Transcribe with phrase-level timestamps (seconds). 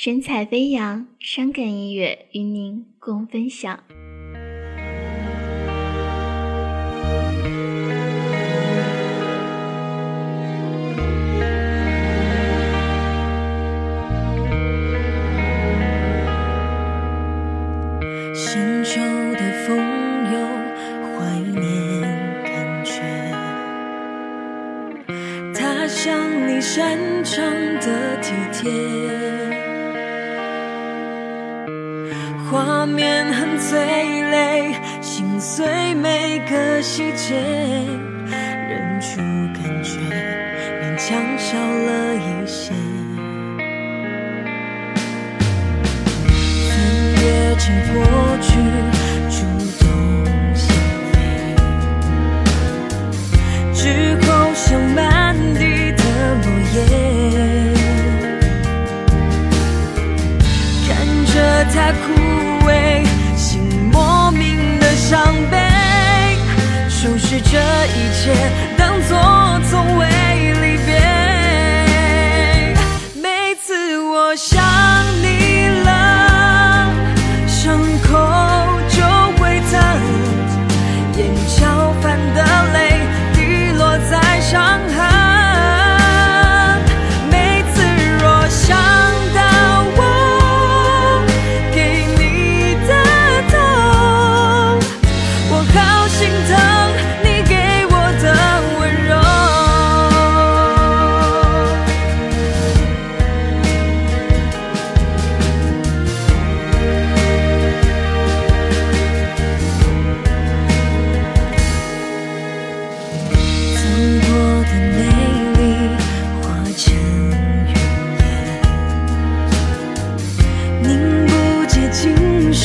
[0.00, 3.80] 神采飞扬，伤感音乐与您共分享。
[18.32, 19.02] 新旧
[19.34, 19.76] 的风
[20.32, 20.38] 有
[21.10, 22.00] 怀念
[22.44, 23.02] 感觉，
[25.52, 26.14] 他像
[26.46, 27.44] 你擅长
[27.80, 28.70] 的体贴，
[32.50, 33.78] 画面很催
[34.30, 37.34] 泪，心碎每个细节，
[38.68, 39.18] 忍住
[39.52, 39.98] 感觉，
[40.80, 42.72] 勉强少了一些。
[46.64, 46.70] 翻
[47.20, 47.22] 阅
[47.56, 47.96] 着过
[48.40, 48.50] 去，
[49.28, 49.36] 触
[49.78, 49.84] 动
[50.54, 50.66] 心
[51.12, 51.14] 扉，
[53.74, 53.82] 之
[54.26, 55.60] 后像满地
[55.92, 56.02] 的
[56.42, 56.76] 落叶，
[60.88, 60.88] 看
[61.26, 61.34] 着
[61.74, 62.16] 他哭
[67.50, 68.67] 这一切，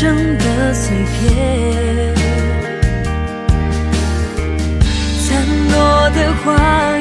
[0.03, 2.13] 生的碎片。
[5.17, 6.99] 散落的花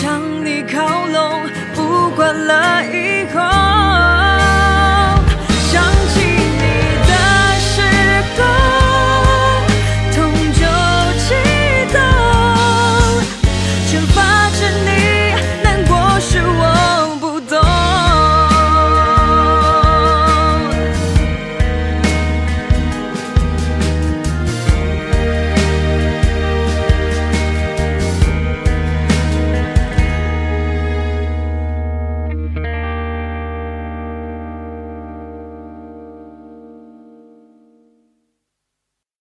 [0.00, 3.69] 向你靠拢不管了以后。